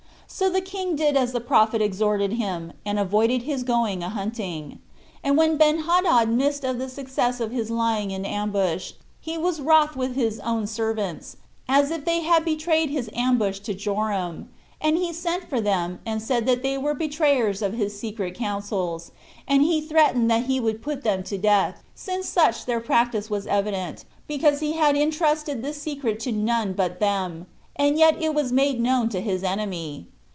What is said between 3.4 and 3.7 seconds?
his